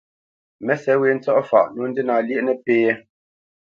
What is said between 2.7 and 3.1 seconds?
yɛ̌.